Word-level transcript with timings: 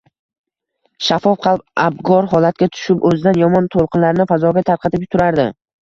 shaffof 1.07 1.35
qalb 1.43 1.83
abgor 1.83 2.29
holatga 2.31 2.69
tushib, 2.77 3.07
o‘zidan 3.11 3.41
yomon 3.43 3.69
to‘lqinlarni 3.77 4.27
fazoga 4.33 4.65
tarqatib 4.71 5.05
turardi. 5.15 5.47